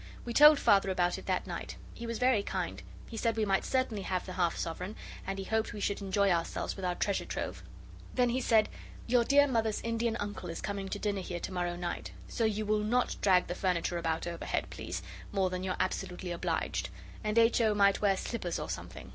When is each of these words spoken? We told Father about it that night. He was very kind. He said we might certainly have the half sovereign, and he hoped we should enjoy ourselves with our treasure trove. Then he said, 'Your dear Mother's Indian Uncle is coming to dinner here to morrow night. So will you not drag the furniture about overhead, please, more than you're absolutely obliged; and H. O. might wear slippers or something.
We 0.25 0.33
told 0.33 0.57
Father 0.57 0.89
about 0.89 1.19
it 1.19 1.27
that 1.27 1.45
night. 1.45 1.75
He 1.93 2.07
was 2.07 2.17
very 2.17 2.41
kind. 2.41 2.81
He 3.07 3.17
said 3.17 3.37
we 3.37 3.45
might 3.45 3.63
certainly 3.63 4.01
have 4.01 4.25
the 4.25 4.33
half 4.33 4.57
sovereign, 4.57 4.95
and 5.27 5.37
he 5.37 5.45
hoped 5.45 5.73
we 5.73 5.79
should 5.79 6.01
enjoy 6.01 6.31
ourselves 6.31 6.75
with 6.75 6.85
our 6.85 6.95
treasure 6.95 7.23
trove. 7.23 7.61
Then 8.15 8.29
he 8.31 8.41
said, 8.41 8.67
'Your 9.05 9.23
dear 9.23 9.45
Mother's 9.45 9.79
Indian 9.81 10.17
Uncle 10.19 10.49
is 10.49 10.59
coming 10.59 10.89
to 10.89 10.97
dinner 10.97 11.21
here 11.21 11.39
to 11.41 11.51
morrow 11.53 11.75
night. 11.75 12.09
So 12.27 12.45
will 12.45 12.49
you 12.51 12.83
not 12.83 13.15
drag 13.21 13.45
the 13.45 13.53
furniture 13.53 13.99
about 13.99 14.25
overhead, 14.25 14.71
please, 14.71 15.03
more 15.31 15.51
than 15.51 15.61
you're 15.63 15.77
absolutely 15.79 16.31
obliged; 16.31 16.89
and 17.23 17.37
H. 17.37 17.61
O. 17.61 17.75
might 17.75 18.01
wear 18.01 18.17
slippers 18.17 18.57
or 18.57 18.71
something. 18.71 19.09